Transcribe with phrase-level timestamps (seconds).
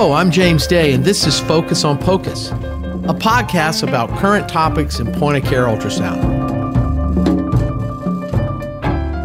[0.00, 5.12] I'm James Day, and this is Focus on POCUS, a podcast about current topics in
[5.12, 6.18] point of care ultrasound.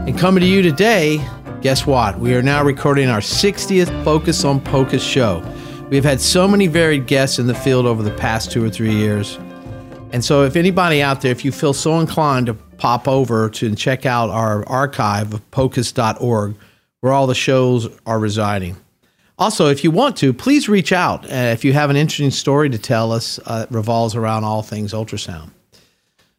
[0.05, 1.25] And coming to you today,
[1.61, 2.20] guess what?
[2.20, 5.41] We are now recording our 60th Focus on POCUS show.
[5.89, 8.94] We've had so many varied guests in the field over the past two or three
[8.94, 9.39] years.
[10.12, 13.73] And so, if anybody out there, if you feel so inclined to pop over to
[13.76, 16.55] check out our archive of pocus.org,
[16.99, 18.76] where all the shows are residing.
[19.38, 21.25] Also, if you want to, please reach out.
[21.25, 24.94] Uh, if you have an interesting story to tell us, uh, revolves around all things
[24.94, 25.49] ultrasound.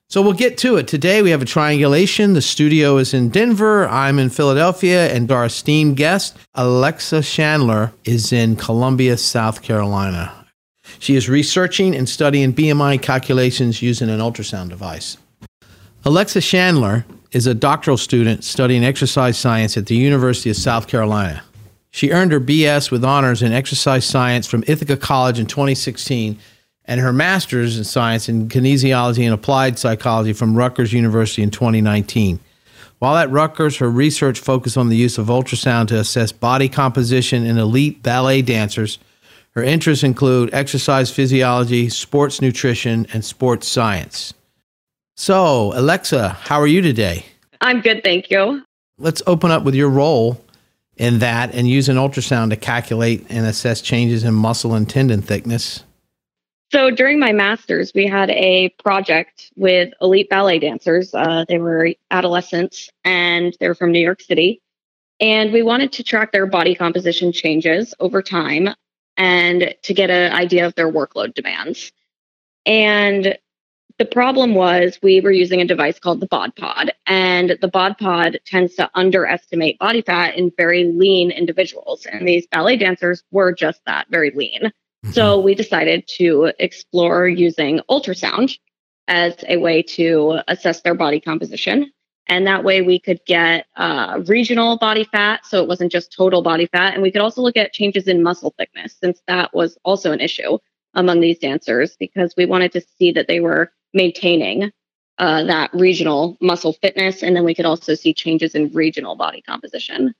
[0.08, 0.86] So we'll get to it.
[0.86, 2.32] Today we have a triangulation.
[2.32, 3.88] The studio is in Denver.
[3.88, 10.32] I'm in Philadelphia, and our esteemed guest, Alexa Chandler, is in Columbia, South Carolina.
[11.00, 15.16] She is researching and studying BMI calculations using an ultrasound device.
[16.04, 21.42] Alexa Chandler is a doctoral student studying exercise science at the University of South Carolina.
[21.96, 26.38] She earned her BS with honors in exercise science from Ithaca College in 2016
[26.84, 32.38] and her master's in science in kinesiology and applied physiology from Rutgers University in 2019.
[32.98, 37.46] While at Rutgers, her research focused on the use of ultrasound to assess body composition
[37.46, 38.98] in elite ballet dancers.
[39.52, 44.34] Her interests include exercise physiology, sports nutrition, and sports science.
[45.16, 47.24] So, Alexa, how are you today?
[47.62, 48.62] I'm good, thank you.
[48.98, 50.42] Let's open up with your role
[50.96, 55.22] in that and use an ultrasound to calculate and assess changes in muscle and tendon
[55.22, 55.84] thickness.
[56.72, 61.14] So during my master's, we had a project with elite ballet dancers.
[61.14, 64.60] Uh, they were adolescents and they were from New York City.
[65.20, 68.70] And we wanted to track their body composition changes over time
[69.16, 71.92] and to get an idea of their workload demands.
[72.66, 73.38] And
[73.98, 77.96] the problem was we were using a device called the bod pod, and the bod
[77.96, 82.06] pod tends to underestimate body fat in very lean individuals.
[82.06, 84.64] And these ballet dancers were just that very lean.
[84.64, 85.10] Mm-hmm.
[85.12, 88.58] So we decided to explore using ultrasound
[89.08, 91.90] as a way to assess their body composition.
[92.28, 95.46] And that way we could get uh, regional body fat.
[95.46, 96.92] So it wasn't just total body fat.
[96.92, 100.20] And we could also look at changes in muscle thickness, since that was also an
[100.20, 100.58] issue
[100.94, 104.70] among these dancers, because we wanted to see that they were maintaining
[105.18, 107.22] uh, that regional muscle fitness.
[107.22, 110.14] And then we could also see changes in regional body composition.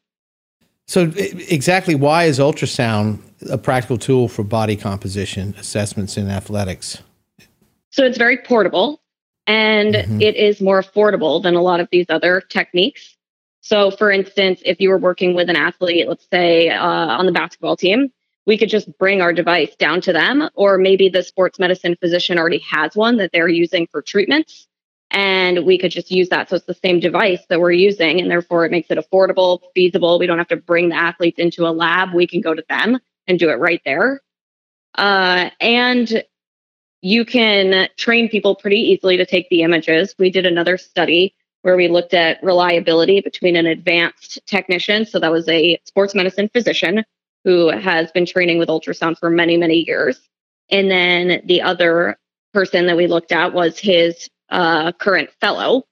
[0.89, 3.19] So, exactly why is ultrasound
[3.51, 7.03] a practical tool for body composition assessments in athletics?
[7.91, 9.01] So, it's very portable
[9.47, 10.21] and mm-hmm.
[10.21, 13.17] it is more affordable than a lot of these other techniques.
[13.61, 17.33] So, for instance, if you were working with an athlete, let's say uh, on the
[17.33, 18.13] basketball team,
[18.47, 22.39] we could just bring our device down to them, or maybe the sports medicine physician
[22.39, 24.69] already has one that they're using for treatments.
[25.11, 26.49] And we could just use that.
[26.49, 30.19] So it's the same device that we're using, and therefore it makes it affordable, feasible.
[30.19, 32.13] We don't have to bring the athletes into a lab.
[32.13, 34.21] We can go to them and do it right there.
[34.95, 36.25] Uh, and
[37.03, 40.15] you can train people pretty easily to take the images.
[40.19, 45.33] We did another study where we looked at reliability between an advanced technician, so that
[45.33, 47.05] was a sports medicine physician
[47.47, 50.21] who has been training with ultrasound for many, many years.
[50.69, 52.19] And then the other
[52.53, 55.85] person that we looked at was his uh, current fellow.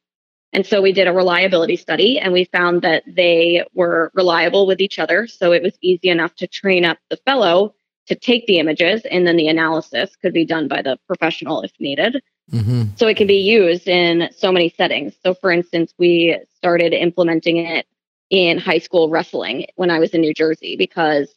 [0.53, 4.81] And so we did a reliability study and we found that they were reliable with
[4.81, 5.29] each other.
[5.29, 7.77] So it was easy enough to train up the fellow
[8.09, 11.71] to take the images and then the analysis could be done by the professional if
[11.79, 12.21] needed.
[12.51, 12.97] Mm-hmm.
[12.97, 15.15] So it can be used in so many settings.
[15.23, 17.87] So, for instance, we started implementing it
[18.29, 21.33] in high school wrestling when I was in New Jersey because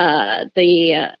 [0.00, 1.14] uh, the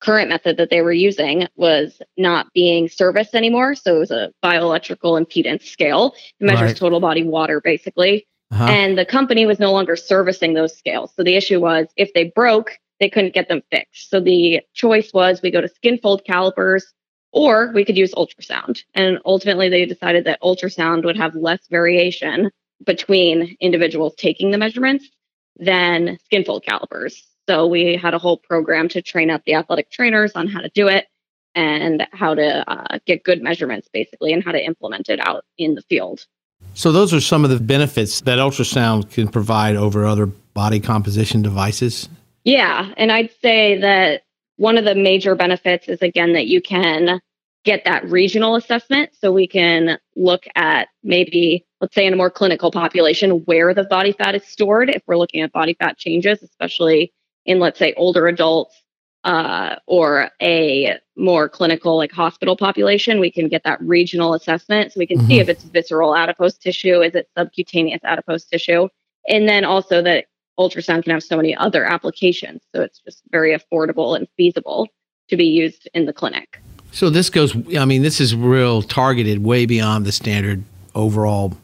[0.00, 3.74] current method that they were using was not being serviced anymore.
[3.74, 6.14] So it was a bioelectrical impedance scale.
[6.38, 6.76] It measures right.
[6.76, 8.26] total body water, basically.
[8.50, 8.64] Uh-huh.
[8.64, 11.12] And the company was no longer servicing those scales.
[11.16, 14.10] So the issue was if they broke, they couldn't get them fixed.
[14.10, 16.92] So the choice was we go to skin fold calipers
[17.32, 18.80] or we could use ultrasound.
[18.94, 22.50] And ultimately, they decided that ultrasound would have less variation
[22.84, 25.08] between individuals taking the measurements
[25.56, 27.27] than skin fold calipers.
[27.48, 30.68] So we had a whole program to train up the athletic trainers on how to
[30.68, 31.06] do it
[31.54, 35.74] and how to uh, get good measurements, basically, and how to implement it out in
[35.74, 36.26] the field.
[36.74, 41.40] So those are some of the benefits that ultrasound can provide over other body composition
[41.40, 42.10] devices.
[42.44, 44.24] Yeah, and I'd say that
[44.56, 47.20] one of the major benefits is again that you can
[47.64, 52.30] get that regional assessment so we can look at maybe let's say in a more
[52.30, 56.42] clinical population where the body fat is stored if we're looking at body fat changes
[56.42, 57.12] especially
[57.44, 58.82] in let's say older adults
[59.24, 64.98] uh, or a more clinical like hospital population we can get that regional assessment so
[64.98, 65.28] we can mm-hmm.
[65.28, 68.88] see if it's visceral adipose tissue is it subcutaneous adipose tissue
[69.28, 70.26] and then also that
[70.58, 72.62] ultrasound can have so many other applications.
[72.74, 74.88] So it's just very affordable and feasible
[75.28, 76.60] to be used in the clinic.
[76.90, 80.64] So this goes, I mean, this is real targeted way beyond the standard
[80.94, 81.56] overall,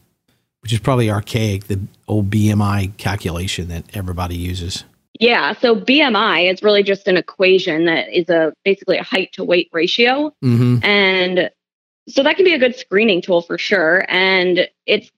[0.60, 4.84] which is probably archaic, the old BMI calculation that everybody uses.
[5.20, 9.44] Yeah, so BMI is really just an equation that is a basically a height to
[9.44, 10.34] weight ratio.
[10.42, 10.84] Mm-hmm.
[10.84, 11.50] And
[12.08, 14.04] so that can be a good screening tool for sure.
[14.08, 15.10] And it's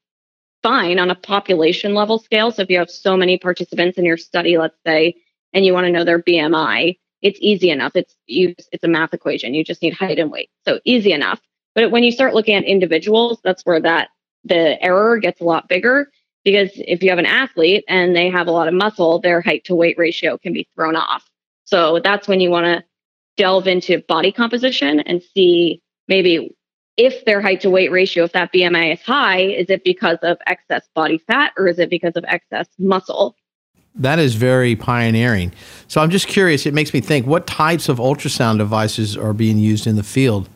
[0.63, 2.51] fine on a population level scale.
[2.51, 5.15] So if you have so many participants in your study, let's say,
[5.53, 7.93] and you want to know their BMI, it's easy enough.
[7.95, 9.55] It's you it's a math equation.
[9.55, 10.51] You just need height and weight.
[10.67, 11.41] So easy enough.
[11.75, 14.11] But when you start looking at individuals, that's where that
[14.45, 16.11] the error gets a lot bigger
[16.47, 19.65] because if you have an athlete and they have a lot of muscle, their height
[19.65, 21.29] to weight ratio can be thrown off.
[21.65, 22.85] So that's when you want to
[23.37, 26.57] delve into body composition and see maybe
[26.97, 30.39] if their height to weight ratio, if that BMI is high, is it because of
[30.47, 33.35] excess body fat or is it because of excess muscle?
[33.97, 35.53] That is very pioneering.
[35.89, 39.59] So I'm just curious, it makes me think what types of ultrasound devices are being
[39.59, 40.49] used in the field?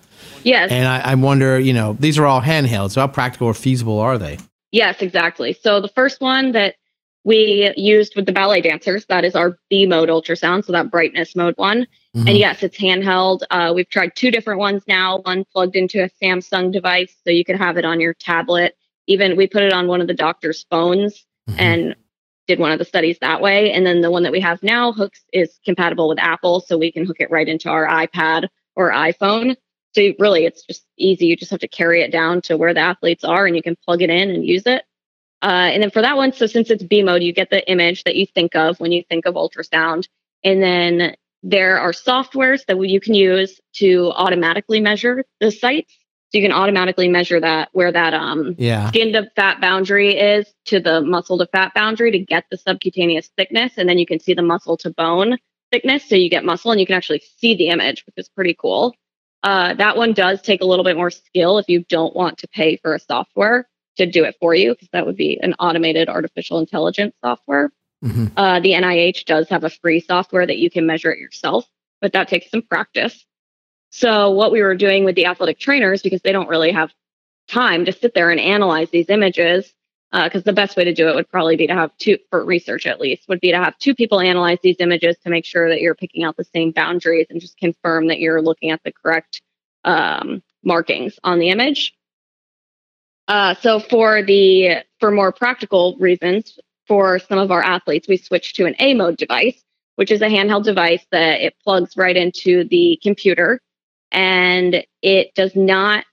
[0.45, 0.71] Yes.
[0.71, 2.93] And I, I wonder, you know, these are all handhelds.
[2.93, 4.39] So how practical or feasible are they?
[4.73, 5.53] Yes, exactly.
[5.53, 6.77] So the first one that
[7.25, 11.37] we used with the ballet dancers, that is our B mode ultrasound, so that brightness
[11.37, 11.87] mode one.
[12.17, 12.29] Mm-hmm.
[12.29, 13.43] And yes, it's handheld.
[13.51, 15.19] Uh, we've tried two different ones now.
[15.19, 18.77] One plugged into a Samsung device, so you could have it on your tablet.
[19.07, 21.61] Even we put it on one of the doctor's phones mm-hmm.
[21.61, 21.97] and
[22.47, 23.71] did one of the studies that way.
[23.73, 26.91] And then the one that we have now hooks is compatible with Apple, so we
[26.91, 29.57] can hook it right into our iPad or iPhone.
[29.93, 31.27] So really, it's just easy.
[31.27, 33.77] You just have to carry it down to where the athletes are, and you can
[33.85, 34.85] plug it in and use it.
[35.43, 38.05] Uh, and then for that one, so since it's B mode, you get the image
[38.05, 40.07] that you think of when you think of ultrasound.
[40.45, 45.97] And then there are softwares that you can use to automatically measure the sites.
[46.31, 48.89] So you can automatically measure that where that um, yeah.
[48.89, 53.31] skin to fat boundary is to the muscle to fat boundary to get the subcutaneous
[53.37, 53.73] thickness.
[53.79, 55.39] And then you can see the muscle to bone
[55.73, 56.09] thickness.
[56.09, 58.95] So you get muscle and you can actually see the image, which is pretty cool.
[59.43, 62.49] Uh, that one does take a little bit more skill if you don't want to
[62.49, 66.09] pay for a software to do it for you, because that would be an automated
[66.09, 67.71] artificial intelligence software.
[68.05, 68.27] Mm-hmm.
[68.37, 71.67] Uh, the NIH does have a free software that you can measure it yourself,
[72.01, 73.27] but that takes some practice.
[73.91, 76.93] So, what we were doing with the athletic trainers, because they don't really have
[77.49, 79.73] time to sit there and analyze these images,
[80.13, 82.45] because uh, the best way to do it would probably be to have two, for
[82.45, 85.69] research at least, would be to have two people analyze these images to make sure
[85.69, 88.93] that you're picking out the same boundaries and just confirm that you're looking at the
[88.93, 89.41] correct
[89.85, 91.95] um, markings on the image.
[93.29, 96.59] Uh, so for the for more practical reasons,
[96.89, 99.63] for some of our athletes, we switched to an A mode device,
[99.95, 103.61] which is a handheld device that it plugs right into the computer,
[104.11, 106.05] and it does not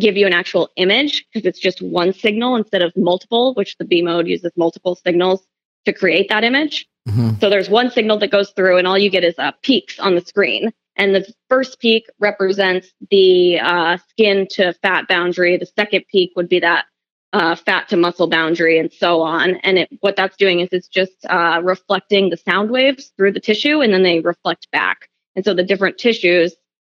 [0.00, 3.84] give you an actual image because it's just one signal instead of multiple, which the
[3.84, 5.46] B mode uses multiple signals
[5.84, 6.86] to create that image.
[7.08, 7.38] Mm-hmm.
[7.40, 10.14] So there's one signal that goes through, and all you get is uh, peaks on
[10.14, 10.72] the screen.
[10.96, 15.56] And the first peak represents the uh, skin to fat boundary.
[15.56, 16.86] The second peak would be that
[17.32, 19.56] uh, fat to muscle boundary, and so on.
[19.56, 23.40] And it, what that's doing is it's just uh, reflecting the sound waves through the
[23.40, 25.08] tissue, and then they reflect back.
[25.36, 26.54] And so the different tissues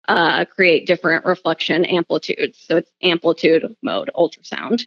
[0.07, 2.59] uh, create different reflection amplitudes.
[2.59, 4.85] So it's amplitude mode ultrasound.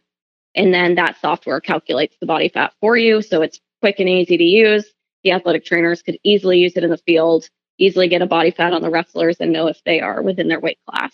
[0.55, 3.21] And then that software calculates the body fat for you.
[3.21, 4.85] So it's quick and easy to use.
[5.23, 7.47] The athletic trainers could easily use it in the field,
[7.77, 10.59] easily get a body fat on the wrestlers and know if they are within their
[10.59, 11.13] weight class.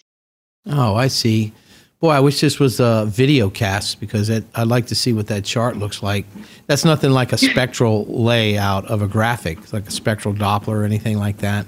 [0.66, 1.54] Oh, I see.
[2.00, 5.28] Boy, I wish this was a video cast because it, I'd like to see what
[5.28, 6.26] that chart looks like.
[6.68, 10.84] That's nothing like a spectral layout of a graphic, it's like a spectral Doppler or
[10.84, 11.66] anything like that.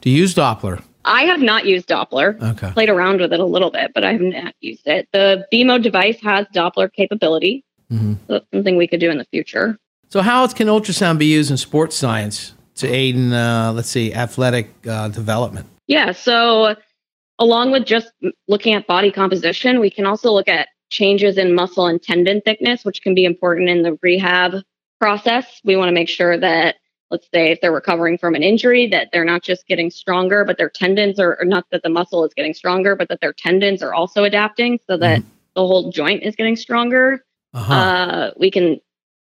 [0.00, 0.82] Do you use Doppler?
[1.08, 2.40] I have not used Doppler.
[2.40, 2.70] Okay.
[2.72, 5.08] Played around with it a little bit, but I have not used it.
[5.12, 7.64] The B mode device has Doppler capability.
[7.90, 8.14] Mm-hmm.
[8.26, 9.78] So that's something we could do in the future.
[10.10, 13.88] So, how else can ultrasound be used in sports science to aid in, uh, let's
[13.88, 15.66] see, athletic uh, development?
[15.86, 16.12] Yeah.
[16.12, 16.76] So,
[17.38, 18.12] along with just
[18.46, 22.84] looking at body composition, we can also look at changes in muscle and tendon thickness,
[22.84, 24.62] which can be important in the rehab
[25.00, 25.60] process.
[25.64, 26.76] We want to make sure that
[27.10, 30.58] let's say if they're recovering from an injury that they're not just getting stronger but
[30.58, 33.94] their tendons are not that the muscle is getting stronger but that their tendons are
[33.94, 35.28] also adapting so that mm-hmm.
[35.54, 37.24] the whole joint is getting stronger
[37.54, 37.74] uh-huh.
[37.74, 38.80] uh, we can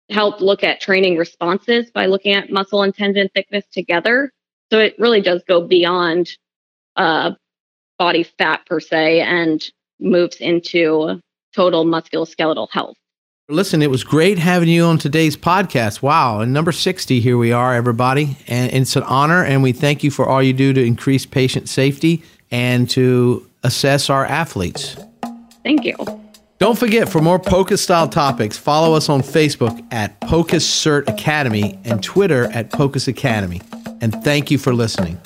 [0.09, 4.31] help look at training responses by looking at muscle and tendon thickness together
[4.71, 6.37] so it really does go beyond
[6.95, 7.31] uh,
[7.97, 11.19] body fat per se and moves into
[11.55, 12.97] total musculoskeletal health
[13.49, 16.01] Listen, it was great having you on today's podcast.
[16.01, 16.39] Wow.
[16.39, 18.37] And number 60, here we are, everybody.
[18.47, 19.43] And it's an honor.
[19.43, 24.09] And we thank you for all you do to increase patient safety and to assess
[24.09, 24.95] our athletes.
[25.61, 25.97] Thank you.
[26.57, 31.77] Don't forget, for more POCUS style topics, follow us on Facebook at POCUS Cert Academy
[31.83, 33.61] and Twitter at POCUS Academy.
[33.99, 35.19] And thank you for listening.